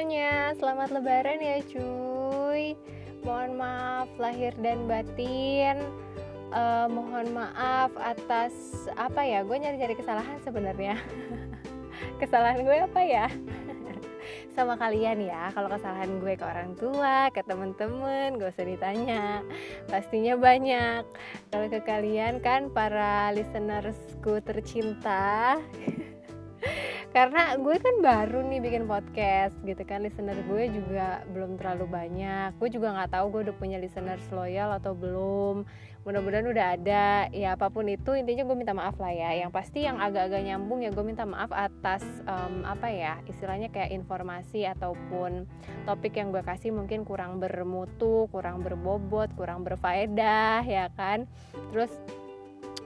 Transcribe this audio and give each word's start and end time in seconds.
semuanya, 0.00 0.56
selamat 0.56 0.96
lebaran 0.96 1.44
ya 1.44 1.60
cuy. 1.68 2.72
Mohon 3.20 3.52
maaf 3.60 4.08
lahir 4.16 4.56
dan 4.56 4.88
batin. 4.88 5.76
Uh, 6.56 6.88
Mohon 6.88 7.36
maaf 7.36 7.92
atas 8.00 8.56
apa 8.96 9.20
ya, 9.28 9.44
gue 9.44 9.52
nyari-nyari 9.60 9.92
kesalahan 9.92 10.40
sebenarnya. 10.40 10.96
Kesalahan 12.20 12.64
gue 12.64 12.80
apa 12.80 13.00
ya? 13.04 13.28
sama 14.56 14.80
kalian 14.80 15.20
ya 15.20 15.52
kalau 15.52 15.68
kesalahan 15.68 16.16
gue 16.16 16.32
ke 16.32 16.44
orang 16.48 16.72
tua 16.80 17.28
ke 17.36 17.44
temen-temen 17.44 18.40
gak 18.40 18.56
usah 18.56 18.64
ditanya. 18.64 19.44
Pastinya 19.84 20.32
banyak. 20.40 21.04
Kalau 21.52 21.68
ke 21.68 21.84
kalian 21.84 22.40
kan 22.40 22.72
para 22.72 23.36
listenersku 23.36 24.40
tercinta 24.48 25.60
karena 27.10 27.58
gue 27.58 27.76
kan 27.82 27.96
baru 27.98 28.46
nih 28.46 28.62
bikin 28.62 28.86
podcast 28.86 29.58
gitu 29.66 29.82
kan 29.82 30.06
listener 30.06 30.38
gue 30.46 30.70
juga 30.70 31.26
belum 31.34 31.58
terlalu 31.58 31.90
banyak. 31.90 32.54
Gue 32.62 32.70
juga 32.70 32.94
nggak 32.94 33.10
tahu 33.18 33.26
gue 33.34 33.40
udah 33.50 33.56
punya 33.58 33.82
listeners 33.82 34.22
loyal 34.30 34.70
atau 34.78 34.94
belum. 34.94 35.66
Mudah-mudahan 36.06 36.46
udah 36.46 36.66
ada. 36.78 37.26
Ya 37.34 37.58
apa 37.58 37.66
pun 37.66 37.90
itu 37.90 38.14
intinya 38.14 38.46
gue 38.46 38.54
minta 38.54 38.70
maaf 38.70 38.94
lah 39.02 39.10
ya. 39.10 39.42
Yang 39.42 39.50
pasti 39.50 39.82
yang 39.82 39.98
agak-agak 39.98 40.38
nyambung 40.46 40.86
ya 40.86 40.94
gue 40.94 41.02
minta 41.02 41.26
maaf 41.26 41.50
atas 41.50 42.06
um, 42.30 42.62
apa 42.62 42.86
ya 42.94 43.18
istilahnya 43.26 43.74
kayak 43.74 43.90
informasi 43.90 44.70
ataupun 44.70 45.50
topik 45.90 46.14
yang 46.14 46.30
gue 46.30 46.46
kasih 46.46 46.70
mungkin 46.70 47.02
kurang 47.02 47.42
bermutu 47.42 48.30
kurang 48.30 48.62
berbobot 48.62 49.34
kurang 49.34 49.66
berfaedah 49.66 50.62
ya 50.62 50.86
kan? 50.94 51.26
Terus 51.74 51.90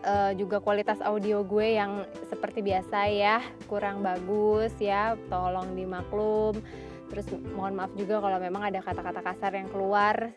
uh, 0.04 0.32
juga 0.36 0.60
kualitas 0.60 1.00
audio 1.00 1.40
gue 1.42 1.80
yang 1.80 2.04
seperti 2.28 2.60
biasa 2.60 3.08
ya 3.08 3.40
kurang 3.66 4.04
bagus 4.04 4.70
ya 4.78 5.16
tolong 5.32 5.72
dimaklum. 5.74 6.60
Terus 7.08 7.26
mohon 7.52 7.76
maaf 7.76 7.92
juga 7.96 8.20
kalau 8.20 8.38
memang 8.40 8.68
ada 8.68 8.80
kata-kata 8.80 9.20
kasar 9.20 9.52
yang 9.56 9.68
keluar 9.68 10.32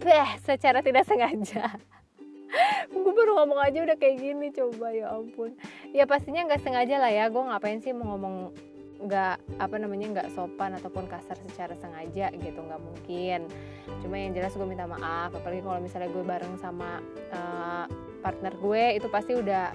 Beh, 0.00 0.30
secara 0.40 0.80
tidak 0.80 1.04
sengaja. 1.04 1.76
Gue 2.90 3.12
baru 3.12 3.36
ngomong 3.36 3.60
aja 3.60 3.84
udah 3.84 3.96
kayak 4.00 4.16
gini 4.16 4.48
coba 4.48 4.96
ya 4.96 5.12
ampun. 5.12 5.54
Ya 5.92 6.08
pastinya 6.08 6.48
nggak 6.48 6.64
sengaja 6.64 6.96
lah 6.96 7.12
ya 7.12 7.28
gue 7.28 7.38
ngapain 7.38 7.78
sih 7.84 7.92
mau 7.92 8.16
ngomong 8.16 8.50
nggak 9.00 9.60
apa 9.60 9.76
namanya 9.80 10.06
nggak 10.12 10.28
sopan 10.36 10.76
ataupun 10.76 11.08
kasar 11.08 11.36
secara 11.48 11.76
sengaja 11.76 12.32
gitu 12.32 12.58
nggak 12.58 12.80
mungkin. 12.80 13.46
Cuma 14.00 14.16
yang 14.16 14.32
jelas 14.32 14.56
gue 14.56 14.66
minta 14.66 14.88
maaf 14.88 15.36
apalagi 15.36 15.60
kalau 15.60 15.78
misalnya 15.84 16.08
gue 16.08 16.24
bareng 16.24 16.56
sama 16.56 17.04
uh, 17.36 17.86
partner 18.20 18.52
gue 18.56 19.00
itu 19.00 19.08
pasti 19.08 19.32
udah 19.34 19.72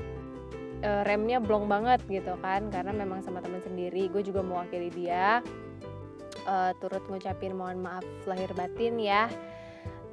uh, 0.85 1.01
remnya 1.03 1.41
blong 1.41 1.65
banget 1.65 2.01
gitu 2.07 2.37
kan. 2.39 2.69
Karena 2.69 2.93
memang 2.93 3.25
sama 3.25 3.41
teman 3.41 3.59
sendiri 3.61 4.07
gue 4.09 4.21
juga 4.21 4.45
mewakili 4.45 4.93
dia. 4.93 5.41
Uh, 6.45 6.71
turut 6.77 7.01
ngucapin 7.09 7.57
mohon 7.57 7.81
maaf 7.81 8.05
lahir 8.29 8.49
batin 8.53 9.01
ya. 9.01 9.27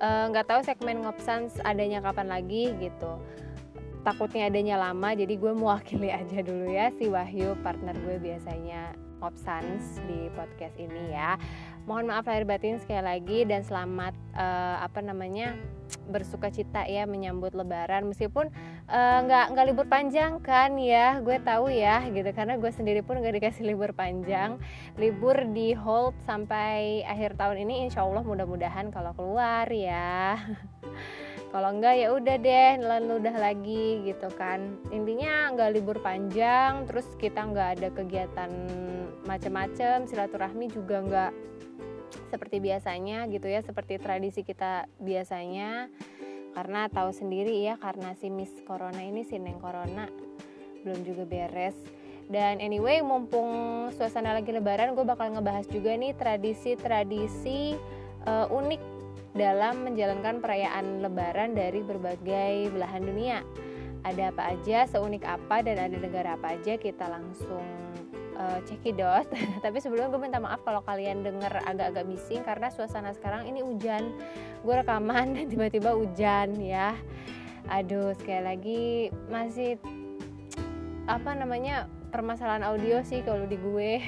Nggak 0.03 0.45
uh, 0.45 0.49
tahu 0.49 0.61
segmen 0.67 1.05
ngopsans 1.05 1.61
adanya 1.63 2.03
kapan 2.03 2.27
lagi 2.27 2.73
gitu. 2.81 3.21
Takutnya 4.03 4.51
adanya 4.51 4.83
lama 4.83 5.15
jadi 5.15 5.31
gue 5.39 5.53
mewakili 5.55 6.11
aja 6.21 6.43
dulu 6.43 6.67
ya 6.67 6.91
si 6.97 7.07
Wahyu 7.07 7.55
partner 7.63 7.95
gue 7.95 8.19
biasanya 8.19 8.99
Ngopsans 9.23 10.03
di 10.11 10.27
podcast 10.35 10.75
ini 10.83 11.15
ya 11.15 11.39
mohon 11.83 12.07
maaf 12.07 12.31
lahir 12.31 12.47
batin 12.47 12.79
sekali 12.79 13.03
lagi 13.03 13.39
dan 13.43 13.67
selamat 13.67 14.15
uh, 14.39 14.83
apa 14.87 15.03
namanya 15.03 15.59
bersuka 16.09 16.49
cita 16.49 16.87
ya 16.87 17.05
menyambut 17.05 17.53
lebaran. 17.53 18.09
Meskipun 18.09 18.49
eh, 18.89 19.19
nggak 19.29 19.45
uh, 19.49 19.51
nggak 19.55 19.67
libur 19.71 19.87
panjang 19.87 20.41
kan 20.41 20.75
ya 20.81 21.21
gue 21.21 21.37
tahu 21.43 21.69
ya 21.69 22.03
gitu. 22.11 22.27
Karena 22.33 22.57
gue 22.59 22.71
sendiri 22.73 23.05
pun 23.05 23.21
nggak 23.21 23.39
dikasih 23.39 23.69
libur 23.69 23.93
panjang. 23.95 24.59
Libur 24.97 25.37
di 25.53 25.77
hold 25.77 26.17
sampai 26.25 27.07
akhir 27.07 27.37
tahun 27.37 27.69
ini 27.69 27.89
insya 27.89 28.03
Allah 28.03 28.25
mudah-mudahan 28.25 28.91
kalau 28.91 29.13
keluar 29.15 29.69
ya. 29.71 30.39
Kalau 31.53 31.69
enggak 31.69 32.01
ya 32.01 32.09
udah 32.17 32.37
deh 32.41 32.73
lalu 32.81 33.21
udah 33.21 33.37
lagi 33.37 34.01
gitu 34.09 34.33
kan. 34.41 34.73
Intinya 34.89 35.53
nggak 35.53 35.77
libur 35.77 36.01
panjang 36.01 36.89
terus 36.89 37.05
kita 37.21 37.45
nggak 37.45 37.69
ada 37.77 37.89
kegiatan 37.93 38.49
macam-macam 39.25 40.07
silaturahmi 40.09 40.67
juga 40.71 40.97
nggak 41.03 41.33
seperti 42.29 42.61
biasanya 42.61 43.29
gitu 43.29 43.49
ya 43.49 43.61
seperti 43.65 43.97
tradisi 44.01 44.45
kita 44.45 44.89
biasanya 45.01 45.89
karena 46.53 46.89
tahu 46.93 47.13
sendiri 47.13 47.65
ya 47.65 47.81
karena 47.81 48.13
si 48.17 48.29
Miss 48.29 48.53
Corona 48.69 49.01
ini 49.01 49.25
si 49.25 49.41
Neng 49.41 49.61
Corona 49.61 50.09
belum 50.85 51.01
juga 51.07 51.25
beres 51.25 51.77
dan 52.29 52.61
anyway 52.61 53.01
mumpung 53.01 53.89
suasana 53.97 54.37
lagi 54.37 54.53
lebaran 54.53 54.97
gue 54.97 55.05
bakal 55.05 55.33
ngebahas 55.33 55.69
juga 55.69 55.97
nih 55.97 56.13
tradisi-tradisi 56.17 57.77
uh, 58.25 58.49
unik 58.49 58.93
dalam 59.33 59.89
menjalankan 59.89 60.45
perayaan 60.45 61.01
Lebaran 61.01 61.57
dari 61.57 61.81
berbagai 61.81 62.69
belahan 62.73 63.03
dunia. 63.03 63.41
Ada 64.03 64.35
apa 64.35 64.43
aja, 64.53 64.85
seunik 64.91 65.23
apa, 65.25 65.63
dan 65.63 65.79
ada 65.79 65.97
negara 65.97 66.35
apa 66.35 66.59
aja 66.59 66.75
kita 66.77 67.07
langsung 67.07 67.65
uh, 68.43 68.59
cekidot. 68.67 69.31
Tapi 69.65 69.79
sebelumnya 69.79 70.11
gue 70.11 70.19
minta 70.19 70.43
maaf 70.43 70.67
kalau 70.67 70.83
kalian 70.83 71.23
denger 71.23 71.63
agak-agak 71.63 72.11
bising 72.11 72.43
karena 72.43 72.75
suasana 72.75 73.15
sekarang 73.15 73.47
ini 73.47 73.63
hujan. 73.63 74.11
Gue 74.67 74.75
rekaman 74.83 75.39
dan 75.39 75.47
tiba-tiba 75.47 75.95
hujan 75.95 76.59
ya. 76.59 76.99
Aduh, 77.71 78.11
sekali 78.19 78.43
lagi 78.43 78.83
masih 79.31 79.79
apa 81.07 81.39
namanya 81.39 81.87
permasalahan 82.11 82.67
audio 82.67 83.07
sih 83.07 83.23
kalau 83.23 83.47
di 83.47 83.55
gue. 83.55 84.03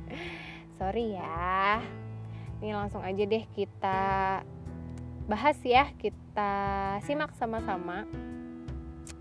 Sorry 0.78 1.16
ya 1.16 1.80
ini 2.62 2.70
langsung 2.70 3.02
aja 3.02 3.26
deh 3.26 3.44
kita 3.58 4.00
bahas 5.26 5.58
ya 5.66 5.90
kita 5.98 6.52
simak 7.02 7.34
sama-sama 7.34 8.06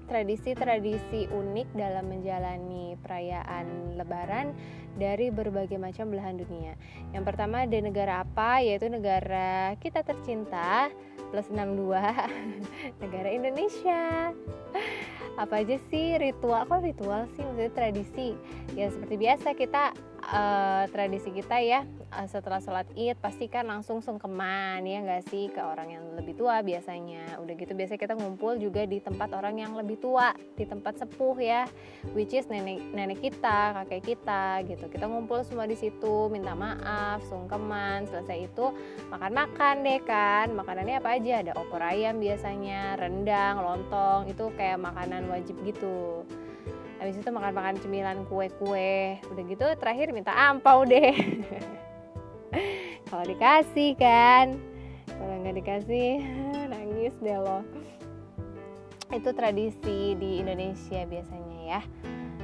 tradisi-tradisi 0.05 1.29
unik 1.29 1.67
dalam 1.75 2.09
menjalani 2.09 2.95
perayaan 2.99 3.97
lebaran 3.97 4.53
dari 4.99 5.31
berbagai 5.31 5.79
macam 5.79 6.11
belahan 6.11 6.35
dunia. 6.39 6.75
Yang 7.15 7.23
pertama 7.31 7.63
ada 7.63 7.77
negara 7.79 8.13
apa? 8.25 8.59
Yaitu 8.59 8.91
negara 8.91 9.75
kita 9.79 10.03
tercinta 10.03 10.91
plus 11.31 11.47
62 11.47 11.95
negara 13.03 13.29
Indonesia. 13.31 14.35
Apa 15.39 15.63
aja 15.63 15.79
sih 15.87 16.19
ritual? 16.19 16.67
Kok 16.67 16.83
ritual 16.83 17.29
sih 17.33 17.43
maksudnya 17.47 17.71
tradisi? 17.71 18.35
Ya 18.75 18.91
seperti 18.91 19.15
biasa 19.15 19.55
kita 19.55 19.95
uh, 20.27 20.83
tradisi 20.91 21.31
kita 21.31 21.63
ya 21.63 21.87
setelah 22.27 22.59
sholat 22.59 22.87
id 22.99 23.15
pasti 23.23 23.47
kan 23.47 23.63
langsung 23.63 24.03
sungkeman 24.03 24.83
ya 24.83 24.99
nggak 24.99 25.23
sih 25.31 25.47
ke 25.47 25.63
orang 25.63 25.95
yang 25.95 26.03
lebih 26.19 26.35
tua 26.35 26.59
biasanya. 26.59 27.39
Udah 27.39 27.53
gitu 27.55 27.71
biasanya 27.71 27.99
kita 28.03 28.13
ngumpul 28.19 28.59
juga 28.59 28.83
di 28.83 28.99
tempat 28.99 29.31
orang 29.31 29.55
yang 29.63 29.73
lebih 29.79 29.95
tua 30.03 30.35
di 30.59 30.67
tempat 30.67 30.99
sepuh 30.99 31.37
ya 31.39 31.63
which 32.11 32.35
is 32.35 32.51
nenek 32.51 32.83
nenek 32.91 33.23
kita 33.23 33.79
kakek 33.83 34.15
kita 34.15 34.59
gitu. 34.67 34.91
Kita 34.91 35.07
ngumpul 35.07 35.47
semua 35.47 35.63
di 35.63 35.79
situ 35.79 36.27
minta 36.27 36.51
maaf 36.51 37.23
sungkeman 37.31 38.11
selesai 38.11 38.51
itu 38.51 38.65
makan 39.07 39.31
makan 39.31 39.75
deh 39.87 39.99
kan. 40.03 40.51
Makanannya 40.51 40.99
apa 40.99 41.15
aja? 41.15 41.33
Ada 41.39 41.55
opor 41.55 41.79
ayam 41.79 42.19
biasanya 42.19 42.99
rendang 42.99 43.63
lontong 43.63 44.27
itu 44.27 44.51
kayak 44.59 44.83
makanan 44.83 45.31
wajib 45.31 45.55
gitu. 45.63 46.27
Habis 47.01 47.17
itu 47.17 47.33
makan-makan 47.33 47.81
cemilan 47.81 48.29
kue-kue 48.29 49.17
udah 49.25 49.43
gitu 49.49 49.65
terakhir 49.81 50.13
minta 50.13 50.37
ampau 50.37 50.85
deh 50.85 51.17
kalau 53.09 53.23
dikasih 53.27 53.95
kan 53.95 54.59
kalau 55.21 55.33
nggak 55.43 55.57
dikasih 55.61 56.23
nangis 56.73 57.13
deh 57.21 57.37
lo. 57.37 57.61
Itu 59.11 59.35
tradisi 59.35 60.15
di 60.15 60.39
Indonesia 60.39 61.03
biasanya 61.03 61.59
ya. 61.67 61.81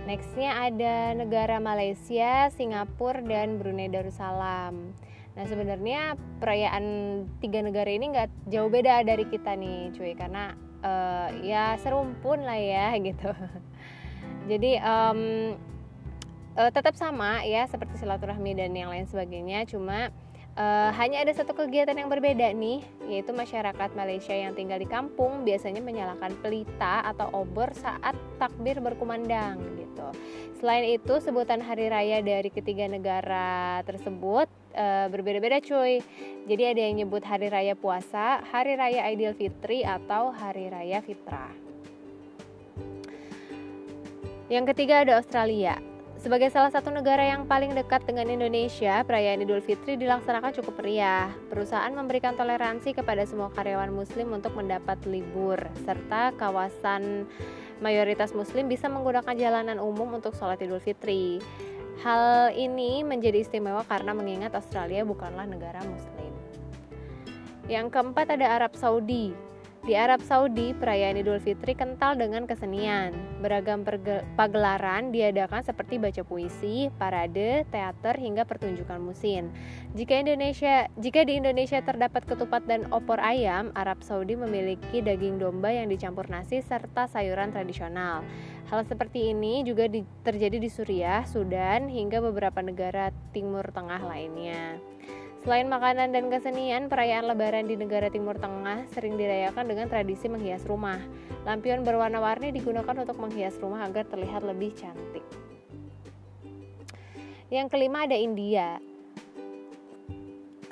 Nextnya 0.08 0.72
ada 0.72 1.16
negara 1.16 1.60
Malaysia 1.60 2.48
Singapura 2.54 3.24
dan 3.24 3.60
Brunei 3.60 3.92
Darussalam. 3.92 4.96
Nah 5.36 5.46
sebenarnya 5.48 6.16
perayaan 6.40 6.86
tiga 7.44 7.60
negara 7.60 7.92
ini 7.92 8.16
nggak 8.16 8.52
jauh 8.52 8.72
beda 8.72 9.04
dari 9.04 9.28
kita 9.28 9.56
nih 9.56 9.92
cuy. 9.96 10.16
Karena 10.16 10.56
uh, 10.84 11.28
ya 11.44 11.76
serumpun 11.80 12.44
lah 12.44 12.60
ya 12.60 12.96
gitu. 13.08 13.32
Jadi 14.48 14.80
um, 14.80 15.22
uh, 16.58 16.72
tetap 16.74 16.98
sama 16.98 17.46
ya 17.46 17.70
seperti 17.70 18.02
silaturahmi 18.02 18.58
dan 18.58 18.74
yang 18.74 18.90
lain 18.90 19.06
sebagainya. 19.06 19.64
Cuma 19.70 20.10
uh, 20.58 20.90
hanya 20.98 21.22
ada 21.22 21.32
satu 21.32 21.54
kegiatan 21.54 21.94
yang 21.94 22.10
berbeda 22.10 22.52
nih 22.52 22.82
yaitu 23.08 23.32
masyarakat 23.32 23.90
Malaysia 23.94 24.34
yang 24.34 24.58
tinggal 24.58 24.82
di 24.82 24.90
kampung 24.90 25.46
biasanya 25.46 25.80
menyalakan 25.80 26.34
pelita 26.42 27.06
atau 27.06 27.30
obor 27.32 27.72
saat 27.78 28.18
takbir 28.42 28.82
berkumandang 28.82 29.62
gitu. 29.78 30.10
Selain 30.58 30.84
itu 30.90 31.22
sebutan 31.22 31.62
hari 31.62 31.88
raya 31.88 32.20
dari 32.26 32.50
ketiga 32.50 32.90
negara 32.90 33.80
tersebut 33.86 34.50
uh, 34.74 35.08
berbeda-beda 35.14 35.62
cuy. 35.62 36.02
Jadi 36.50 36.64
ada 36.66 36.82
yang 36.82 37.06
nyebut 37.06 37.22
hari 37.22 37.48
raya 37.54 37.78
puasa 37.78 38.42
hari 38.50 38.74
raya 38.76 39.06
Aidilfitri 39.06 39.86
atau 39.86 40.34
hari 40.34 40.74
raya 40.74 41.00
fitrah. 41.06 41.54
Yang 44.48 44.72
ketiga 44.72 45.04
ada 45.04 45.20
Australia. 45.20 45.87
Sebagai 46.18 46.50
salah 46.50 46.74
satu 46.74 46.90
negara 46.90 47.22
yang 47.22 47.46
paling 47.46 47.78
dekat 47.78 48.02
dengan 48.10 48.26
Indonesia, 48.26 49.06
perayaan 49.06 49.46
Idul 49.46 49.62
Fitri 49.62 50.02
dilaksanakan 50.02 50.50
cukup 50.50 50.82
meriah. 50.82 51.30
Perusahaan 51.46 51.94
memberikan 51.94 52.34
toleransi 52.34 52.98
kepada 52.98 53.22
semua 53.30 53.54
karyawan 53.54 53.94
muslim 53.94 54.34
untuk 54.34 54.58
mendapat 54.58 54.98
libur, 55.06 55.62
serta 55.86 56.34
kawasan 56.34 57.30
mayoritas 57.86 58.34
muslim 58.34 58.66
bisa 58.66 58.90
menggunakan 58.90 59.38
jalanan 59.38 59.78
umum 59.78 60.18
untuk 60.18 60.34
sholat 60.34 60.58
Idul 60.58 60.82
Fitri. 60.82 61.38
Hal 62.02 62.50
ini 62.58 63.06
menjadi 63.06 63.46
istimewa 63.46 63.86
karena 63.86 64.18
mengingat 64.18 64.58
Australia 64.58 65.06
bukanlah 65.06 65.46
negara 65.46 65.86
muslim. 65.86 66.34
Yang 67.70 67.94
keempat 67.94 68.34
ada 68.34 68.58
Arab 68.58 68.74
Saudi. 68.74 69.47
Di 69.88 69.96
Arab 69.96 70.20
Saudi, 70.20 70.76
perayaan 70.76 71.16
Idul 71.16 71.40
Fitri 71.40 71.72
kental 71.72 72.20
dengan 72.20 72.44
kesenian. 72.44 73.16
Beragam 73.40 73.88
pagelaran 74.36 75.16
diadakan 75.16 75.64
seperti 75.64 75.96
baca 75.96 76.28
puisi, 76.28 76.92
parade, 77.00 77.64
teater, 77.72 78.20
hingga 78.20 78.44
pertunjukan 78.44 79.00
musim. 79.00 79.48
Jika 79.96 80.20
Indonesia, 80.20 80.92
jika 81.00 81.24
di 81.24 81.40
Indonesia 81.40 81.80
terdapat 81.80 82.28
ketupat 82.28 82.68
dan 82.68 82.84
opor 82.92 83.24
ayam, 83.24 83.72
Arab 83.80 84.04
Saudi 84.04 84.36
memiliki 84.36 85.00
daging 85.00 85.40
domba 85.40 85.72
yang 85.72 85.88
dicampur 85.88 86.28
nasi 86.28 86.60
serta 86.60 87.08
sayuran 87.08 87.56
tradisional. 87.56 88.28
Hal 88.68 88.84
seperti 88.84 89.32
ini 89.32 89.64
juga 89.64 89.88
di, 89.88 90.04
terjadi 90.28 90.60
di 90.60 90.68
Suriah, 90.68 91.24
Sudan, 91.24 91.88
hingga 91.88 92.20
beberapa 92.20 92.60
negara 92.60 93.16
Timur 93.32 93.64
Tengah 93.72 94.04
lainnya. 94.04 94.84
Selain 95.46 95.70
makanan 95.70 96.12
dan 96.12 96.34
kesenian, 96.34 96.90
perayaan 96.90 97.30
lebaran 97.30 97.70
di 97.70 97.78
negara 97.78 98.10
Timur 98.10 98.36
Tengah 98.40 98.90
sering 98.92 99.16
dirayakan 99.16 99.70
dengan 99.70 99.86
tradisi 99.86 100.26
menghias 100.26 100.66
rumah. 100.66 100.98
Lampion 101.46 101.86
berwarna-warni 101.86 102.50
digunakan 102.52 102.96
untuk 102.98 103.18
menghias 103.22 103.56
rumah 103.62 103.86
agar 103.86 104.10
terlihat 104.10 104.42
lebih 104.42 104.74
cantik. 104.74 105.24
Yang 107.48 107.68
kelima 107.72 108.04
ada 108.04 108.18
India. 108.18 108.82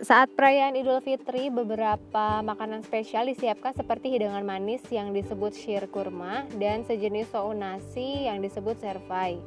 Saat 0.06 0.38
perayaan 0.38 0.78
Idul 0.78 1.02
Fitri, 1.02 1.50
beberapa 1.50 2.46
makanan 2.46 2.86
spesial 2.86 3.26
disiapkan 3.26 3.74
seperti 3.74 4.14
hidangan 4.14 4.46
manis 4.46 4.86
yang 4.94 5.18
disebut 5.18 5.58
shir 5.58 5.90
kurma 5.90 6.46
dan 6.62 6.86
sejenis 6.86 7.34
sou 7.34 7.58
nasi 7.58 8.30
yang 8.30 8.38
disebut 8.38 8.78
servai. 8.78 9.42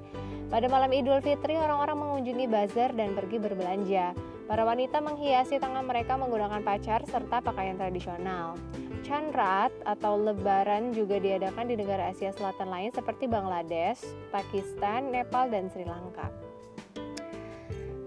Pada 0.50 0.66
malam 0.66 0.90
Idul 0.90 1.22
Fitri, 1.22 1.55
orang-orang 1.55 2.02
mengunjungi 2.02 2.50
bazar 2.50 2.90
dan 2.99 3.14
pergi 3.14 3.38
berbelanja. 3.38 4.19
Para 4.50 4.66
wanita 4.66 4.99
menghiasi 4.99 5.62
tangan 5.62 5.87
mereka 5.87 6.19
menggunakan 6.19 6.66
pacar 6.66 7.06
serta 7.06 7.38
pakaian 7.38 7.78
tradisional. 7.78 8.58
Chandrat 9.06 9.70
atau 9.87 10.19
Lebaran 10.19 10.90
juga 10.90 11.22
diadakan 11.22 11.70
di 11.70 11.78
negara 11.78 12.10
Asia 12.10 12.34
Selatan 12.34 12.66
lain 12.66 12.90
seperti 12.90 13.31
Bangladesh, 13.31 14.02
Pakistan, 14.34 15.14
Nepal, 15.14 15.55
dan 15.55 15.70
Sri 15.70 15.87
Lanka. 15.87 16.26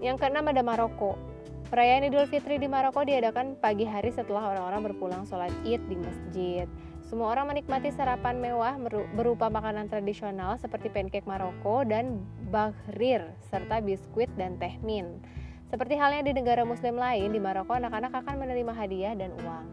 Yang 0.04 0.20
keenam 0.20 0.52
ada 0.52 0.60
Maroko. 0.60 1.31
Perayaan 1.72 2.04
Idul 2.04 2.28
Fitri 2.28 2.60
di 2.60 2.68
Maroko 2.68 3.00
diadakan 3.00 3.56
pagi 3.56 3.88
hari 3.88 4.12
setelah 4.12 4.44
orang-orang 4.44 4.92
berpulang 4.92 5.24
sholat 5.24 5.48
id 5.64 5.80
di 5.88 5.96
masjid. 5.96 6.68
Semua 7.00 7.32
orang 7.32 7.48
menikmati 7.48 7.88
sarapan 7.88 8.36
mewah 8.44 8.76
berupa 9.16 9.48
makanan 9.48 9.88
tradisional 9.88 10.60
seperti 10.60 10.92
pancake 10.92 11.24
Maroko 11.24 11.80
dan 11.80 12.28
bahrir 12.52 13.24
serta 13.48 13.80
biskuit 13.80 14.28
dan 14.36 14.60
teh 14.60 14.76
mint. 14.84 15.24
Seperti 15.72 15.96
halnya 15.96 16.20
di 16.20 16.36
negara 16.36 16.60
muslim 16.60 17.00
lain, 17.00 17.32
di 17.32 17.40
Maroko 17.40 17.72
anak-anak 17.72 18.20
akan 18.20 18.36
menerima 18.36 18.72
hadiah 18.76 19.16
dan 19.16 19.32
uang. 19.40 19.72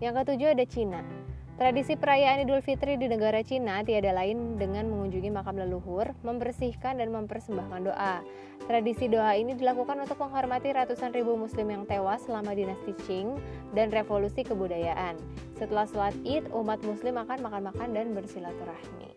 Yang 0.00 0.12
ketujuh 0.16 0.48
ada 0.56 0.64
Cina. 0.64 1.04
Tradisi 1.52 2.00
perayaan 2.00 2.48
Idul 2.48 2.64
Fitri 2.64 2.96
di 2.96 3.12
negara 3.12 3.44
Cina 3.44 3.84
tiada 3.84 4.08
lain 4.16 4.56
dengan 4.56 4.88
mengunjungi 4.88 5.28
makam 5.28 5.60
leluhur, 5.60 6.16
membersihkan 6.24 6.96
dan 6.96 7.12
mempersembahkan 7.12 7.92
doa. 7.92 8.24
Tradisi 8.64 9.04
doa 9.12 9.36
ini 9.36 9.52
dilakukan 9.52 10.00
untuk 10.00 10.16
menghormati 10.16 10.72
ratusan 10.72 11.12
ribu 11.12 11.36
muslim 11.36 11.68
yang 11.68 11.84
tewas 11.84 12.24
selama 12.24 12.56
dinasti 12.56 12.96
Qing 13.04 13.36
dan 13.76 13.92
revolusi 13.92 14.40
kebudayaan. 14.48 15.20
Setelah 15.60 15.84
sholat 15.84 16.16
id, 16.24 16.48
umat 16.56 16.80
muslim 16.88 17.20
akan 17.20 17.44
makan-makan 17.44 17.88
dan 17.92 18.16
bersilaturahmi. 18.16 19.12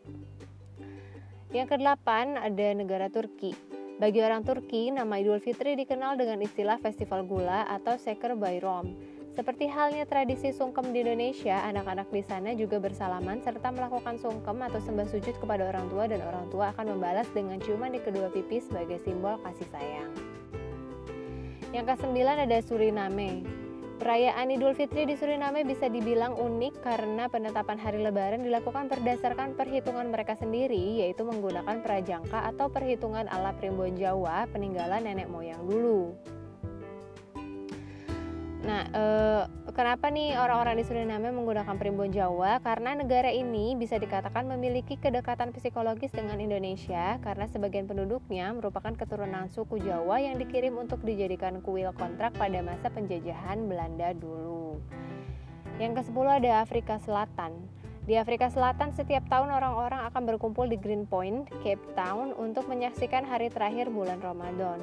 Yang 1.55 1.67
kedelapan 1.71 2.35
ada 2.35 2.67
negara 2.75 3.07
Turki. 3.07 3.55
Bagi 3.95 4.19
orang 4.19 4.43
Turki, 4.43 4.91
nama 4.91 5.23
Idul 5.23 5.39
Fitri 5.39 5.79
dikenal 5.79 6.19
dengan 6.19 6.43
istilah 6.43 6.83
Festival 6.83 7.23
Gula 7.23 7.63
atau 7.63 7.95
Seker 7.95 8.35
Bayram. 8.35 9.14
Seperti 9.35 9.67
halnya 9.67 10.07
tradisi 10.07 10.55
sungkem 10.55 10.95
di 10.95 11.03
Indonesia, 11.03 11.59
anak-anak 11.67 12.07
di 12.07 12.23
sana 12.23 12.55
juga 12.55 12.79
bersalaman 12.79 13.43
serta 13.43 13.67
melakukan 13.67 14.15
sungkem 14.15 14.63
atau 14.63 14.79
sembah 14.79 15.03
sujud 15.11 15.35
kepada 15.43 15.67
orang 15.67 15.91
tua 15.91 16.07
dan 16.07 16.23
orang 16.23 16.47
tua 16.47 16.71
akan 16.71 16.95
membalas 16.95 17.27
dengan 17.35 17.59
ciuman 17.59 17.91
di 17.91 17.99
kedua 17.99 18.31
pipi 18.31 18.63
sebagai 18.63 18.95
simbol 19.03 19.35
kasih 19.43 19.67
sayang. 19.75 20.11
Yang 21.75 21.85
kesembilan 21.91 22.47
ada 22.47 22.63
Suriname. 22.63 23.43
Perayaan 23.99 24.55
Idul 24.55 24.71
Fitri 24.71 25.03
di 25.03 25.19
Suriname 25.19 25.67
bisa 25.67 25.91
dibilang 25.91 26.39
unik 26.39 26.79
karena 26.79 27.27
penetapan 27.27 27.75
hari 27.75 28.07
lebaran 28.07 28.39
dilakukan 28.39 28.87
berdasarkan 28.87 29.59
perhitungan 29.59 30.15
mereka 30.15 30.39
sendiri 30.39 31.03
yaitu 31.03 31.27
menggunakan 31.27 31.83
prajangka 31.83 32.39
atau 32.55 32.71
perhitungan 32.71 33.27
ala 33.27 33.51
primbon 33.59 33.99
Jawa 33.99 34.47
peninggalan 34.47 35.03
nenek 35.03 35.27
moyang 35.27 35.59
dulu. 35.67 36.15
Nah, 38.65 38.81
eh, 38.89 39.44
kenapa 39.77 40.09
nih 40.09 40.41
orang-orang 40.41 40.81
di 40.81 40.83
Suriname 40.89 41.29
menggunakan 41.29 41.77
primbon 41.77 42.09
Jawa? 42.09 42.57
Karena 42.65 42.97
negara 42.97 43.29
ini 43.29 43.77
bisa 43.77 44.01
dikatakan 44.01 44.50
memiliki 44.50 44.97
kedekatan 44.97 45.53
psikologis 45.53 46.09
dengan 46.09 46.41
Indonesia 46.41 47.21
karena 47.21 47.45
sebagian 47.45 47.85
penduduknya 47.85 48.50
merupakan 48.57 48.89
keturunan 48.97 49.53
suku 49.53 49.85
Jawa 49.85 50.17
yang 50.17 50.41
dikirim 50.41 50.81
untuk 50.81 51.06
dijadikan 51.06 51.62
kuil 51.62 51.94
kontrak 51.94 52.33
pada 52.41 52.65
masa 52.65 52.89
penjajahan 52.89 53.69
Belanda 53.69 54.17
dulu. 54.17 54.81
Yang 55.77 56.01
ke-10 56.01 56.25
ada 56.25 56.51
Afrika 56.65 56.97
Selatan. 56.97 57.69
Di 58.09 58.18
Afrika 58.18 58.50
Selatan, 58.50 58.97
setiap 58.97 59.29
tahun 59.29 59.53
orang-orang 59.53 60.09
akan 60.09 60.23
berkumpul 60.25 60.65
di 60.65 60.77
Green 60.77 61.06
Point, 61.06 61.50
Cape 61.61 61.81
Town 61.94 62.33
untuk 62.33 62.65
menyaksikan 62.65 63.29
hari 63.29 63.53
terakhir 63.53 63.94
bulan 63.94 64.21
Ramadan. 64.25 64.81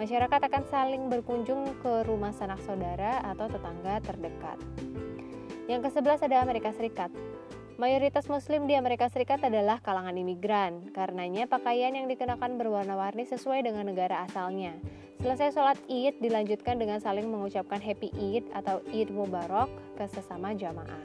Masyarakat 0.00 0.40
akan 0.48 0.64
saling 0.72 1.02
berkunjung 1.12 1.68
ke 1.84 2.08
rumah 2.08 2.32
sanak 2.32 2.60
saudara 2.64 3.20
atau 3.28 3.44
tetangga 3.44 4.00
terdekat. 4.00 4.56
Yang 5.68 5.88
ke-11 5.92 6.18
ada 6.32 6.36
Amerika 6.40 6.72
Serikat. 6.72 7.12
Mayoritas 7.76 8.28
muslim 8.28 8.64
di 8.64 8.76
Amerika 8.76 9.08
Serikat 9.12 9.44
adalah 9.44 9.80
kalangan 9.84 10.16
imigran, 10.16 10.92
karenanya 10.96 11.44
pakaian 11.44 11.92
yang 11.92 12.08
dikenakan 12.08 12.56
berwarna-warni 12.56 13.28
sesuai 13.28 13.64
dengan 13.64 13.88
negara 13.88 14.24
asalnya. 14.24 14.76
Selesai 15.20 15.54
sholat 15.54 15.78
id 15.86 16.18
dilanjutkan 16.24 16.80
dengan 16.80 16.98
saling 16.98 17.28
mengucapkan 17.28 17.78
happy 17.78 18.10
id 18.16 18.48
atau 18.56 18.80
id 18.90 19.12
mubarak 19.12 19.68
ke 19.94 20.04
sesama 20.08 20.56
jamaah. 20.56 21.04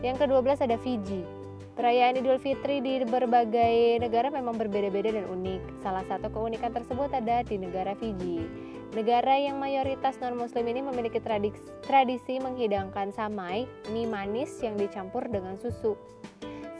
Yang 0.00 0.24
ke-12 0.24 0.64
ada 0.64 0.76
Fiji. 0.80 1.39
Perayaan 1.78 2.18
Idul 2.18 2.42
Fitri 2.42 2.82
di 2.82 2.98
berbagai 3.06 4.02
negara 4.02 4.26
memang 4.26 4.58
berbeda-beda 4.58 5.14
dan 5.14 5.30
unik. 5.30 5.86
Salah 5.86 6.02
satu 6.10 6.26
keunikan 6.26 6.74
tersebut 6.74 7.14
ada 7.14 7.46
di 7.46 7.56
negara 7.62 7.94
Fiji. 7.94 8.42
Negara 8.90 9.38
yang 9.38 9.62
mayoritas 9.62 10.18
non-muslim 10.18 10.66
ini 10.66 10.82
memiliki 10.82 11.22
tradisi, 11.22 12.42
menghidangkan 12.42 13.14
samai, 13.14 13.70
mie 13.94 14.10
manis 14.10 14.50
yang 14.66 14.74
dicampur 14.74 15.30
dengan 15.30 15.54
susu. 15.62 15.94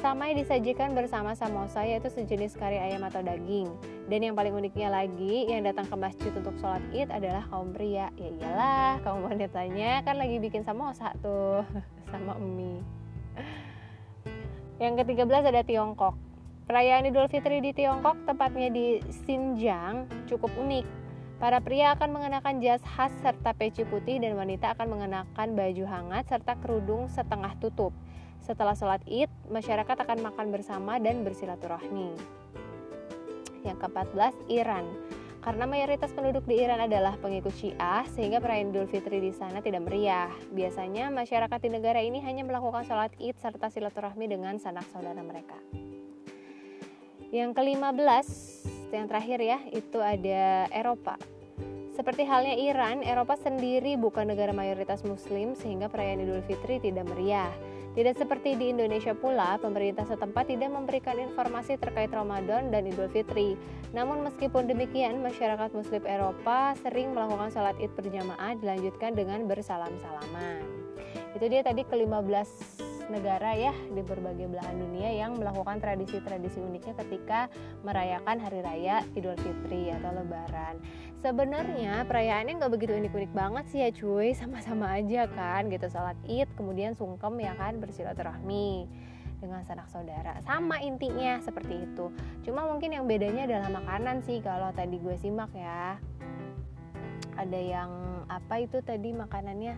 Samai 0.02 0.34
disajikan 0.34 0.96
bersama 0.96 1.38
samosa 1.38 1.86
yaitu 1.86 2.10
sejenis 2.10 2.58
kari 2.58 2.82
ayam 2.82 3.06
atau 3.06 3.22
daging. 3.22 3.70
Dan 4.10 4.26
yang 4.26 4.34
paling 4.34 4.58
uniknya 4.58 4.90
lagi, 4.90 5.46
yang 5.46 5.62
datang 5.62 5.86
ke 5.86 5.94
masjid 5.94 6.32
untuk 6.34 6.58
sholat 6.58 6.82
id 6.90 7.14
adalah 7.14 7.46
kaum 7.46 7.70
pria. 7.70 8.10
Ya 8.18 8.28
iyalah, 8.32 8.98
kaum 9.06 9.22
wanitanya 9.30 10.02
kan 10.02 10.18
lagi 10.18 10.42
bikin 10.42 10.66
samosa 10.66 11.14
tuh 11.22 11.62
sama 12.10 12.34
mie. 12.42 12.99
Yang 14.80 15.04
ke-13 15.04 15.44
ada 15.44 15.60
Tiongkok. 15.60 16.16
Perayaan 16.64 17.04
Idul 17.04 17.28
Fitri 17.28 17.60
di 17.60 17.76
Tiongkok, 17.76 18.16
tepatnya 18.24 18.72
di 18.72 18.96
Xinjiang, 19.12 20.08
cukup 20.24 20.48
unik. 20.56 20.88
Para 21.36 21.60
pria 21.60 21.92
akan 21.92 22.16
mengenakan 22.16 22.64
jas 22.64 22.80
khas 22.80 23.12
serta 23.20 23.52
peci 23.52 23.84
putih 23.84 24.16
dan 24.24 24.40
wanita 24.40 24.72
akan 24.72 24.88
mengenakan 24.96 25.52
baju 25.52 25.84
hangat 25.84 26.32
serta 26.32 26.56
kerudung 26.64 27.12
setengah 27.12 27.52
tutup. 27.60 27.92
Setelah 28.40 28.72
sholat 28.72 29.04
id, 29.04 29.28
masyarakat 29.52 29.96
akan 30.00 30.18
makan 30.24 30.48
bersama 30.48 30.96
dan 30.96 31.28
bersilaturahmi. 31.28 32.16
Yang 33.68 33.78
ke-14, 33.84 34.32
Iran. 34.48 34.88
Karena 35.40 35.64
mayoritas 35.64 36.12
penduduk 36.12 36.44
di 36.44 36.60
Iran 36.60 36.84
adalah 36.84 37.16
pengikut 37.16 37.56
Syiah, 37.56 38.04
sehingga 38.12 38.44
perayaan 38.44 38.76
Idul 38.76 38.84
Fitri 38.92 39.24
di 39.24 39.32
sana 39.32 39.64
tidak 39.64 39.88
meriah. 39.88 40.28
Biasanya 40.52 41.08
masyarakat 41.08 41.58
di 41.64 41.70
negara 41.72 42.04
ini 42.04 42.20
hanya 42.20 42.44
melakukan 42.44 42.84
sholat 42.84 43.08
id 43.16 43.40
serta 43.40 43.72
silaturahmi 43.72 44.28
dengan 44.28 44.60
sanak 44.60 44.84
saudara 44.92 45.24
mereka. 45.24 45.56
Yang 47.32 47.56
ke-15, 47.56 48.28
yang 48.92 49.06
terakhir 49.08 49.38
ya, 49.40 49.58
itu 49.72 49.98
ada 50.04 50.68
Eropa. 50.68 51.16
Seperti 51.96 52.28
halnya 52.28 52.60
Iran, 52.60 53.00
Eropa 53.00 53.40
sendiri 53.40 53.96
bukan 53.96 54.28
negara 54.28 54.52
mayoritas 54.52 55.00
muslim 55.08 55.56
sehingga 55.56 55.88
perayaan 55.88 56.20
Idul 56.20 56.44
Fitri 56.44 56.84
tidak 56.84 57.08
meriah. 57.08 57.48
Tidak 57.90 58.14
seperti 58.14 58.54
di 58.54 58.70
Indonesia 58.70 59.18
pula, 59.18 59.58
pemerintah 59.58 60.06
setempat 60.06 60.46
tidak 60.46 60.70
memberikan 60.70 61.18
informasi 61.18 61.74
terkait 61.74 62.14
Ramadan 62.14 62.70
dan 62.70 62.86
Idul 62.86 63.10
Fitri. 63.10 63.58
Namun 63.90 64.22
meskipun 64.22 64.70
demikian, 64.70 65.18
masyarakat 65.18 65.74
muslim 65.74 66.06
Eropa 66.06 66.78
sering 66.86 67.10
melakukan 67.10 67.50
sholat 67.50 67.74
id 67.82 67.90
berjamaah 67.98 68.54
dilanjutkan 68.62 69.18
dengan 69.18 69.42
bersalam-salaman. 69.50 70.62
Itu 71.34 71.50
dia 71.50 71.66
tadi 71.66 71.82
ke-15 71.82 72.78
negara 73.10 73.58
ya 73.58 73.74
di 73.90 74.06
berbagai 74.06 74.46
belahan 74.46 74.78
dunia 74.78 75.10
yang 75.10 75.34
melakukan 75.34 75.82
tradisi-tradisi 75.82 76.62
uniknya 76.62 76.94
ketika 76.94 77.50
merayakan 77.82 78.38
hari 78.38 78.62
raya 78.62 79.02
Idul 79.18 79.34
Fitri 79.34 79.90
atau 79.90 80.14
Lebaran. 80.14 80.78
Sebenarnya 81.20 82.08
perayaannya 82.08 82.56
nggak 82.56 82.72
begitu 82.72 82.96
unik-unik 82.96 83.32
banget 83.36 83.64
sih 83.68 83.80
ya 83.84 83.92
cuy, 83.92 84.32
sama-sama 84.40 84.96
aja 84.96 85.28
kan 85.28 85.68
gitu. 85.68 85.86
Sholat 85.92 86.16
id, 86.24 86.48
kemudian 86.56 86.96
sungkem 86.96 87.36
ya 87.44 87.52
kan 87.60 87.76
bersilaturahmi 87.76 88.88
dengan 89.40 89.60
sanak 89.68 89.88
saudara. 89.92 90.40
Sama 90.44 90.80
intinya 90.80 91.40
seperti 91.44 91.84
itu. 91.84 92.08
Cuma 92.44 92.64
mungkin 92.64 92.96
yang 92.96 93.04
bedanya 93.04 93.44
adalah 93.48 93.68
makanan 93.68 94.24
sih 94.24 94.40
kalau 94.40 94.72
tadi 94.72 94.96
gue 94.96 95.16
simak 95.20 95.52
ya. 95.52 96.00
Ada 97.36 97.60
yang 97.60 97.90
apa 98.28 98.64
itu 98.64 98.80
tadi 98.84 99.12
makanannya? 99.12 99.76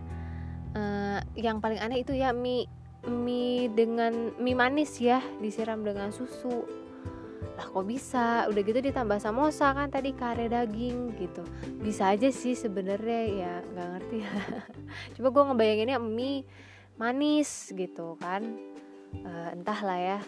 Uh, 0.73 1.19
yang 1.37 1.61
paling 1.61 1.77
aneh 1.77 2.01
itu 2.01 2.17
ya 2.17 2.33
mie 2.33 2.65
mie 3.05 3.69
dengan 3.69 4.33
mie 4.41 4.57
manis 4.57 4.97
ya 4.97 5.21
disiram 5.37 5.85
dengan 5.85 6.09
susu 6.09 6.82
lah 7.63 7.71
kok 7.71 7.87
bisa? 7.87 8.43
Udah 8.51 8.59
gitu 8.59 8.83
ditambah 8.83 9.23
samosa 9.23 9.71
kan 9.71 9.87
tadi 9.87 10.11
kare 10.11 10.51
daging 10.51 11.15
gitu. 11.15 11.47
Bisa 11.79 12.11
aja 12.11 12.27
sih 12.27 12.59
sebenarnya 12.59 13.21
ya 13.31 13.53
nggak 13.63 13.87
ngerti. 13.95 14.17
Ya 14.19 14.35
coba 15.15 15.27
gue 15.31 15.43
ngebayanginnya 15.47 15.97
mie 16.03 16.43
manis 16.99 17.71
gitu 17.71 18.19
kan. 18.19 18.43
Uh, 19.23 19.55
entahlah 19.55 19.95
ya. 19.95 20.19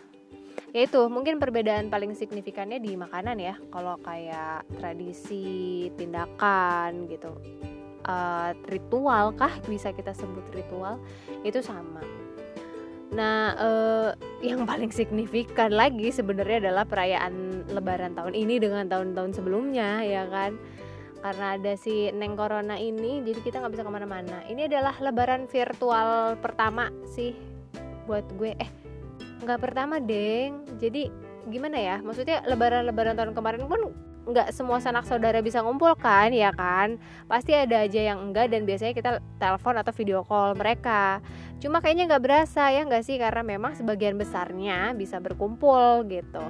Ya 0.72 0.88
itu 0.88 1.12
mungkin 1.12 1.36
perbedaan 1.44 1.92
paling 1.92 2.16
signifikannya 2.16 2.80
di 2.80 2.96
makanan 2.96 3.36
ya. 3.36 3.60
Kalau 3.68 4.00
kayak 4.00 4.64
tradisi 4.80 5.92
tindakan 6.00 7.12
gitu. 7.12 7.36
Uh, 8.08 8.56
ritual 8.72 9.36
kah? 9.36 9.52
Bisa 9.68 9.92
kita 9.92 10.16
sebut 10.16 10.48
ritual? 10.56 11.04
Itu 11.44 11.60
sama 11.60 12.00
Nah, 13.14 13.54
eh, 13.54 14.10
yang 14.42 14.66
paling 14.66 14.90
signifikan 14.90 15.70
lagi 15.70 16.10
sebenarnya 16.10 16.70
adalah 16.70 16.90
perayaan 16.90 17.66
Lebaran 17.70 18.18
tahun 18.18 18.34
ini 18.34 18.58
dengan 18.58 18.90
tahun-tahun 18.90 19.38
sebelumnya, 19.38 20.02
ya 20.02 20.26
kan? 20.26 20.58
Karena 21.22 21.58
ada 21.58 21.74
si 21.78 22.10
Neng 22.14 22.38
Corona 22.38 22.78
ini, 22.78 23.22
jadi 23.22 23.40
kita 23.42 23.62
nggak 23.62 23.74
bisa 23.78 23.86
ke 23.86 23.92
mana-mana. 23.94 24.46
Ini 24.46 24.70
adalah 24.70 24.94
Lebaran 25.02 25.46
virtual 25.50 26.38
pertama 26.38 26.90
sih 27.14 27.34
buat 28.06 28.26
gue. 28.38 28.54
Eh, 28.58 28.70
nggak 29.42 29.62
pertama, 29.62 30.02
deng. 30.02 30.66
Jadi 30.78 31.10
gimana 31.50 31.78
ya? 31.78 31.98
Maksudnya 32.02 32.46
Lebaran-Lebaran 32.46 33.18
tahun 33.18 33.34
kemarin 33.38 33.66
pun 33.66 33.82
nggak 34.26 34.50
semua 34.52 34.82
sanak 34.82 35.06
saudara 35.06 35.38
bisa 35.40 35.62
ngumpul 35.62 35.94
kan 35.98 36.34
ya 36.34 36.50
kan? 36.50 36.98
Pasti 37.30 37.54
ada 37.54 37.86
aja 37.86 38.02
yang 38.02 38.20
enggak 38.22 38.50
dan 38.50 38.66
biasanya 38.66 38.94
kita 38.98 39.12
telepon 39.38 39.78
atau 39.78 39.94
video 39.94 40.26
call 40.26 40.58
mereka. 40.58 41.22
Cuma 41.62 41.80
kayaknya 41.80 42.10
nggak 42.10 42.24
berasa 42.26 42.74
ya 42.74 42.82
nggak 42.84 43.06
sih? 43.06 43.22
Karena 43.22 43.46
memang 43.46 43.78
sebagian 43.78 44.18
besarnya 44.18 44.98
bisa 44.98 45.22
berkumpul 45.22 46.04
gitu. 46.10 46.44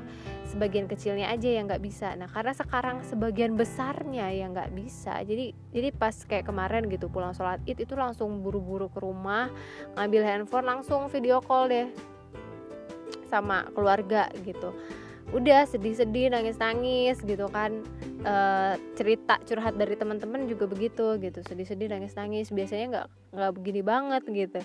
Sebagian 0.47 0.87
kecilnya 0.87 1.29
aja 1.29 1.51
yang 1.51 1.67
nggak 1.67 1.83
bisa. 1.83 2.15
Nah 2.15 2.31
karena 2.31 2.55
sekarang 2.55 3.03
sebagian 3.03 3.59
besarnya 3.59 4.31
yang 4.31 4.55
nggak 4.55 4.71
bisa 4.71 5.21
jadi 5.27 5.51
jadi 5.75 5.91
pas 5.91 6.15
kayak 6.15 6.47
kemarin 6.47 6.87
gitu 6.87 7.11
pulang 7.11 7.35
sholat 7.35 7.59
id 7.67 7.83
itu 7.83 7.93
langsung 7.93 8.39
buru-buru 8.39 8.87
ke 8.87 9.03
rumah 9.03 9.51
ngambil 9.99 10.23
handphone 10.23 10.65
langsung 10.65 11.11
video 11.11 11.43
call 11.43 11.67
deh 11.67 11.87
sama 13.27 13.67
keluarga 13.75 14.31
gitu 14.45 14.71
udah 15.33 15.65
sedih-sedih 15.65 16.29
nangis-nangis 16.29 17.17
gitu 17.25 17.49
kan. 17.49 17.81
E, 18.21 18.35
cerita 18.93 19.41
curhat 19.41 19.73
dari 19.79 19.97
teman-teman 19.97 20.45
juga 20.45 20.69
begitu 20.69 21.17
gitu 21.17 21.41
sedih-sedih 21.41 21.89
nangis-nangis. 21.89 22.53
Biasanya 22.53 22.85
nggak 22.91 23.07
nggak 23.33 23.51
begini 23.57 23.81
banget 23.81 24.23
gitu. 24.29 24.59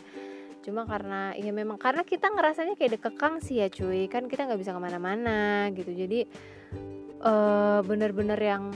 Cuma 0.60 0.84
karena 0.84 1.32
ya 1.40 1.48
memang 1.56 1.80
karena 1.80 2.04
kita 2.04 2.28
ngerasanya 2.28 2.76
kayak 2.76 3.00
dekekang 3.00 3.40
sih 3.40 3.64
ya 3.64 3.72
cuy. 3.72 4.04
Kan 4.12 4.28
kita 4.28 4.44
nggak 4.44 4.60
bisa 4.60 4.76
ke 4.76 4.80
mana-mana 4.80 5.72
gitu. 5.72 5.96
Jadi 5.96 6.28
e, 7.24 7.32
bener-bener 7.80 8.36
yang 8.36 8.68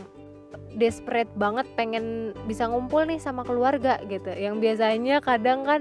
desperate 0.78 1.30
banget 1.36 1.66
pengen 1.74 2.32
bisa 2.46 2.66
ngumpul 2.66 3.04
nih 3.04 3.20
sama 3.20 3.44
keluarga 3.44 4.00
gitu. 4.08 4.32
Yang 4.32 4.56
biasanya 4.64 5.20
kadang 5.20 5.68
kan 5.68 5.80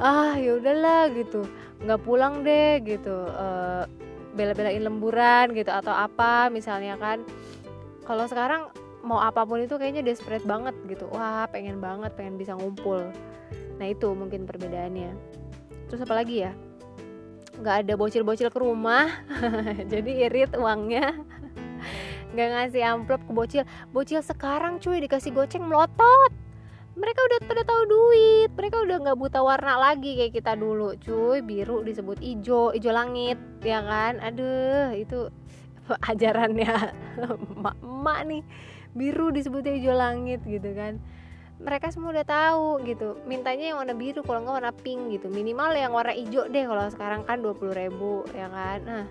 ah 0.00 0.34
ya 0.40 0.56
udahlah 0.56 1.12
gitu. 1.12 1.44
Nggak 1.84 2.00
pulang 2.00 2.40
deh 2.40 2.80
gitu. 2.80 3.28
E, 3.28 3.46
bela-belain 4.34 4.82
lemburan 4.82 5.54
gitu 5.54 5.70
atau 5.70 5.94
apa 5.94 6.50
misalnya 6.50 6.98
kan. 6.98 7.22
Kalau 8.04 8.28
sekarang 8.28 8.68
mau 9.00 9.22
apa 9.22 9.46
pun 9.48 9.62
itu 9.62 9.78
kayaknya 9.80 10.04
desperate 10.04 10.44
banget 10.44 10.74
gitu. 10.90 11.08
Wah 11.14 11.48
pengen 11.48 11.80
banget 11.80 12.12
pengen 12.18 12.36
bisa 12.36 12.52
ngumpul. 12.58 13.00
Nah 13.80 13.86
itu 13.88 14.12
mungkin 14.12 14.44
perbedaannya. 14.44 15.14
Terus 15.88 16.04
apa 16.04 16.14
lagi 16.20 16.44
ya? 16.44 16.52
Nggak 17.54 17.86
ada 17.86 17.92
bocil-bocil 17.94 18.50
ke 18.50 18.58
rumah 18.58 19.08
jadi 19.92 20.28
irit 20.28 20.52
uangnya. 20.58 21.16
Nggak 22.34 22.48
ngasih 22.50 22.82
amplop 22.82 23.22
ke 23.24 23.32
bocil. 23.32 23.62
Bocil 23.94 24.20
sekarang 24.20 24.82
cuy 24.82 24.98
dikasih 25.00 25.30
goceng 25.30 25.64
melotot 25.64 26.43
mereka 26.94 27.20
udah 27.26 27.38
pada 27.50 27.62
tahu 27.66 27.82
duit 27.90 28.50
mereka 28.54 28.86
udah 28.86 28.96
nggak 29.02 29.18
buta 29.18 29.40
warna 29.42 29.74
lagi 29.76 30.14
kayak 30.14 30.32
kita 30.34 30.54
dulu. 30.54 30.94
Cuy 31.02 31.42
biru 31.42 31.82
disebut 31.82 32.22
ijo 32.22 32.70
ijo 32.70 32.90
langit 32.94 33.38
ya 33.66 33.82
kan? 33.82 34.22
Aduh 34.22 34.94
itu 34.94 35.26
ajarannya 36.10 36.94
emak-emak 37.58 38.18
nih. 38.30 38.42
Biru 38.94 39.34
disebutnya 39.34 39.74
ijo 39.74 39.92
langit 39.92 40.40
gitu 40.46 40.70
kan. 40.72 41.02
Mereka 41.58 41.90
semua 41.90 42.14
udah 42.14 42.26
tahu 42.26 42.82
gitu. 42.86 43.18
Mintanya 43.26 43.74
yang 43.74 43.78
warna 43.82 43.94
biru 43.94 44.22
kalau 44.22 44.46
nggak 44.46 44.56
warna 44.62 44.72
pink 44.74 45.18
gitu. 45.18 45.26
Minimal 45.30 45.74
yang 45.74 45.90
warna 45.90 46.14
hijau 46.14 46.46
deh 46.46 46.62
kalau 46.62 46.86
sekarang 46.94 47.26
kan 47.26 47.42
20 47.42 47.74
ribu 47.74 48.22
ya 48.34 48.46
kan? 48.46 48.80
Nah 48.86 49.06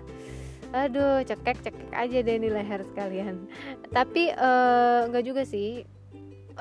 aduh 0.74 1.22
cekek 1.22 1.62
cekek 1.62 1.94
aja 1.94 2.18
deh 2.24 2.36
nih 2.40 2.50
leher 2.50 2.80
sekalian. 2.82 3.44
Tapi 3.92 4.32
eh, 4.32 5.00
nggak 5.06 5.22
uh, 5.22 5.26
juga 5.26 5.46
sih 5.46 5.86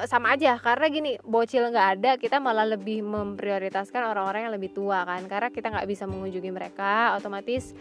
sama 0.09 0.33
aja 0.33 0.57
karena 0.57 0.85
gini 0.89 1.11
bocil 1.21 1.69
nggak 1.69 1.87
ada 1.99 2.11
kita 2.17 2.41
malah 2.41 2.65
lebih 2.65 3.05
memprioritaskan 3.05 4.09
orang-orang 4.09 4.49
yang 4.49 4.53
lebih 4.57 4.73
tua 4.73 5.05
kan. 5.05 5.21
Karena 5.29 5.49
kita 5.53 5.69
nggak 5.69 5.87
bisa 5.87 6.09
mengunjungi 6.09 6.51
mereka 6.51 7.13
otomatis 7.17 7.71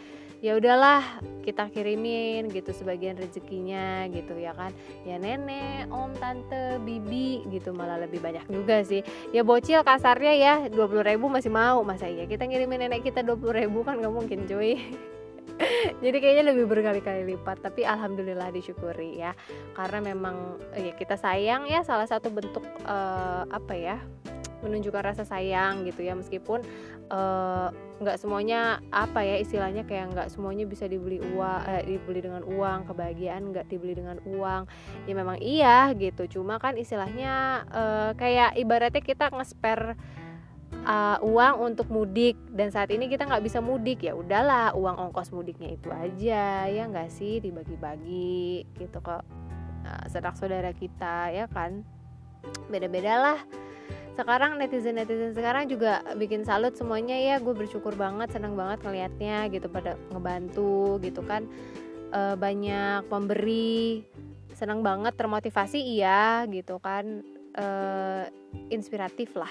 ya 0.43 0.59
udahlah 0.59 1.23
kita 1.47 1.71
kirimin 1.71 2.51
gitu 2.51 2.75
sebagian 2.75 3.15
rezekinya 3.15 4.11
gitu 4.11 4.35
ya 4.37 4.53
kan. 4.53 4.75
Ya 5.07 5.17
nenek 5.17 5.89
om 5.89 6.13
tante 6.19 6.83
bibi 6.83 7.47
gitu 7.49 7.71
malah 7.73 7.97
lebih 8.03 8.21
banyak 8.21 8.45
juga 8.51 8.85
sih. 8.85 9.01
Ya 9.31 9.47
bocil 9.47 9.81
kasarnya 9.81 10.35
ya 10.37 10.55
20 10.69 11.09
ribu 11.09 11.31
masih 11.33 11.49
mau. 11.49 11.81
Masa 11.87 12.11
iya 12.11 12.29
kita 12.29 12.45
ngirimin 12.45 12.91
nenek 12.91 13.07
kita 13.07 13.25
20 13.25 13.65
ribu? 13.65 13.87
Kan 13.87 14.03
nggak 14.03 14.13
mungkin 14.13 14.45
cuy 14.45 14.77
jadi 16.05 16.17
kayaknya 16.19 16.45
lebih 16.55 16.67
berkali-kali 16.67 17.35
lipat 17.35 17.63
tapi 17.63 17.87
alhamdulillah 17.87 18.51
disyukuri 18.51 19.21
ya. 19.21 19.37
Karena 19.77 20.03
memang 20.03 20.59
ya 20.75 20.93
kita 20.97 21.15
sayang 21.15 21.69
ya 21.71 21.87
salah 21.87 22.07
satu 22.09 22.33
bentuk 22.33 22.65
uh, 22.87 23.47
apa 23.51 23.75
ya 23.75 23.97
menunjukkan 24.63 25.03
rasa 25.03 25.27
sayang 25.27 25.83
gitu 25.85 26.07
ya. 26.07 26.15
Meskipun 26.15 26.63
eh, 27.11 27.69
nggak 27.99 28.17
uh, 28.17 28.21
semuanya 28.23 28.79
apa 28.95 29.27
ya 29.27 29.43
istilahnya 29.43 29.83
kayak 29.83 30.15
nggak 30.15 30.29
semuanya 30.31 30.65
bisa 30.71 30.87
dibeli 30.87 31.19
uang 31.19 31.61
eh, 31.67 31.83
dibeli 31.83 32.23
dengan 32.23 32.47
uang 32.47 32.87
kebahagiaan 32.87 33.51
nggak 33.51 33.67
dibeli 33.67 33.99
dengan 33.99 34.23
uang. 34.23 34.71
Ya 35.11 35.15
memang 35.19 35.43
iya 35.43 35.91
gitu. 35.99 36.31
Cuma 36.31 36.63
kan 36.63 36.79
istilahnya 36.79 37.67
uh, 37.75 38.11
kayak 38.15 38.55
ibaratnya 38.55 39.03
kita 39.03 39.35
nge-spare 39.35 39.99
uh, 40.87 41.19
uang 41.23 41.73
untuk 41.73 41.89
mudik. 41.89 42.39
Dan 42.51 42.71
saat 42.75 42.91
ini 42.91 43.07
kita 43.07 43.27
nggak 43.27 43.45
bisa 43.45 43.59
mudik. 43.63 44.03
Ya 44.05 44.15
udahlah 44.15 44.75
uang 44.75 45.11
ongkos 45.11 45.31
mudiknya 45.35 45.75
itu 45.75 45.89
aja. 45.91 46.67
Ya 46.69 46.85
nggak 46.87 47.11
sih? 47.11 47.39
Dibagi-bagi 47.43 48.67
gitu 48.79 48.99
kok. 49.03 49.25
Uh, 49.83 50.05
saudara 50.07 50.35
saudara 50.39 50.71
kita 50.75 51.31
ya 51.35 51.47
kan? 51.51 51.83
Beda-beda 52.71 53.19
lah. 53.19 53.39
Sekarang 54.13 54.61
netizen 54.61 55.01
netizen 55.01 55.33
sekarang 55.33 55.73
juga 55.73 56.05
bikin 56.21 56.45
salut 56.45 56.77
semuanya 56.77 57.17
ya. 57.17 57.37
Gue 57.41 57.57
bersyukur 57.57 57.97
banget 57.97 58.35
senang 58.35 58.59
banget 58.59 58.85
ngelihatnya 58.85 59.49
gitu. 59.49 59.67
Pada 59.73 59.97
ngebantu 60.13 61.01
gitu 61.01 61.25
kan. 61.25 61.49
E, 62.13 62.37
banyak 62.37 63.09
pemberi. 63.09 64.05
Senang 64.53 64.85
banget 64.85 65.17
termotivasi 65.17 65.81
iya 65.81 66.45
gitu 66.45 66.77
kan. 66.77 67.25
E, 67.57 67.67
inspiratif 68.69 69.33
lah 69.37 69.51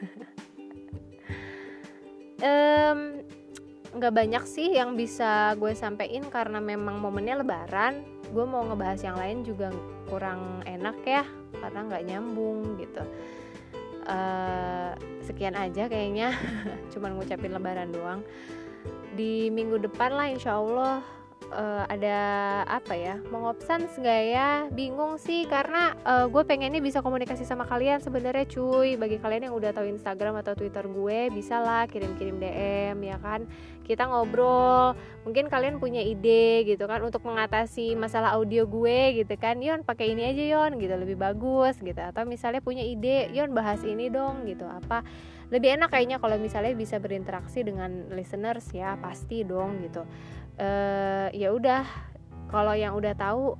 nggak 3.96 4.12
um, 4.12 4.18
banyak 4.18 4.44
sih 4.44 4.76
yang 4.76 4.94
bisa 4.94 5.54
gue 5.56 5.72
sampein 5.74 6.26
karena 6.28 6.62
memang 6.62 6.98
momennya 6.98 7.40
lebaran. 7.42 8.04
Gue 8.30 8.44
mau 8.44 8.66
ngebahas 8.66 9.00
yang 9.02 9.16
lain 9.16 9.38
juga 9.46 9.70
kurang 10.10 10.62
enak 10.66 10.98
ya 11.06 11.24
karena 11.58 11.80
nggak 11.86 12.04
nyambung 12.06 12.78
gitu. 12.78 13.02
Uh, 14.06 14.94
sekian 15.26 15.58
aja 15.58 15.90
kayaknya. 15.90 16.34
Cuman 16.94 17.18
ngucapin 17.18 17.54
lebaran 17.54 17.90
doang. 17.90 18.20
Di 19.16 19.48
minggu 19.48 19.80
depan 19.80 20.14
lah 20.14 20.28
insya 20.28 20.60
Allah 20.60 21.15
uh, 21.52 21.84
ada 21.86 22.18
apa 22.66 22.94
ya 22.94 23.22
mengopsan 23.30 23.86
nggak 23.86 24.22
ya? 24.30 24.50
Bingung 24.72 25.18
sih 25.20 25.46
karena 25.46 25.94
uh, 26.02 26.26
gue 26.26 26.42
pengennya 26.42 26.82
bisa 26.82 27.04
komunikasi 27.04 27.46
sama 27.46 27.68
kalian 27.68 28.02
sebenarnya 28.02 28.46
cuy. 28.50 28.98
Bagi 28.98 29.20
kalian 29.22 29.50
yang 29.50 29.54
udah 29.54 29.70
tahu 29.70 29.86
Instagram 29.86 30.40
atau 30.42 30.58
Twitter 30.58 30.84
gue 30.86 31.30
bisa 31.30 31.62
lah 31.62 31.86
kirim-kirim 31.86 32.38
DM 32.42 32.96
ya 33.02 33.16
kan? 33.22 33.46
Kita 33.86 34.10
ngobrol. 34.10 34.98
Mungkin 35.22 35.46
kalian 35.46 35.78
punya 35.78 36.02
ide 36.02 36.66
gitu 36.66 36.86
kan 36.90 37.02
untuk 37.02 37.22
mengatasi 37.22 37.94
masalah 37.94 38.34
audio 38.34 38.66
gue 38.66 39.22
gitu 39.22 39.34
kan. 39.38 39.58
Yon 39.62 39.86
pakai 39.86 40.14
ini 40.14 40.26
aja 40.26 40.42
Yon 40.42 40.78
gitu. 40.82 40.94
Lebih 40.94 41.16
bagus 41.18 41.78
gitu. 41.78 41.98
Atau 41.98 42.26
misalnya 42.26 42.62
punya 42.62 42.82
ide 42.82 43.30
Yon 43.30 43.54
bahas 43.54 43.82
ini 43.86 44.10
dong 44.10 44.46
gitu. 44.46 44.66
Apa 44.66 45.06
lebih 45.46 45.78
enak 45.78 45.94
kayaknya 45.94 46.18
kalau 46.18 46.42
misalnya 46.42 46.74
bisa 46.74 46.98
berinteraksi 46.98 47.62
dengan 47.62 48.10
listeners 48.10 48.66
ya. 48.74 48.98
Pasti 48.98 49.46
dong 49.46 49.82
gitu 49.86 50.02
uh, 50.60 51.28
ya 51.32 51.52
udah 51.52 51.84
kalau 52.46 52.72
yang 52.72 52.94
udah 52.94 53.12
tahu 53.16 53.58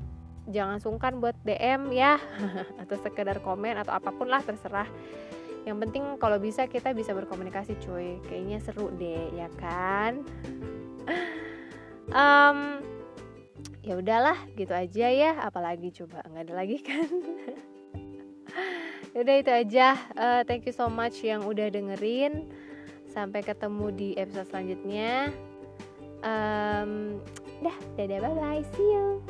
jangan 0.51 0.79
sungkan 0.79 1.19
buat 1.19 1.35
DM 1.43 1.91
ya. 1.93 2.19
Atau 2.83 2.97
sekedar 3.03 3.43
komen 3.43 3.79
atau 3.79 3.95
apa 3.95 4.11
pun 4.15 4.31
lah 4.31 4.43
terserah. 4.43 4.89
Yang 5.67 5.77
penting 5.87 6.05
kalau 6.23 6.39
bisa 6.39 6.71
kita 6.71 6.95
bisa 6.95 7.11
berkomunikasi 7.11 7.75
cuy. 7.83 8.23
Kayaknya 8.31 8.59
seru 8.63 8.91
deh 8.95 9.35
ya 9.35 9.49
kan? 9.59 10.23
Um, 12.07 12.79
ya 13.83 13.99
udahlah 13.99 14.39
gitu 14.55 14.71
aja 14.71 15.11
ya. 15.11 15.43
Apalagi 15.43 15.91
coba 15.91 16.23
nggak 16.23 16.47
ada 16.47 16.55
lagi 16.55 16.79
kan? 16.79 17.11
Udah 19.19 19.35
itu 19.43 19.51
aja. 19.51 19.99
Uh, 20.15 20.47
thank 20.47 20.71
you 20.71 20.75
so 20.77 20.87
much 20.87 21.19
yang 21.27 21.43
udah 21.43 21.67
dengerin. 21.67 22.47
Sampai 23.11 23.43
ketemu 23.43 23.91
di 23.91 24.09
episode 24.15 24.47
selanjutnya 24.55 25.35
um, 26.25 27.21
dah 27.65 27.77
dadah 27.97 28.19
bye 28.23 28.37
bye 28.37 28.63
see 28.77 28.89
you 28.93 29.21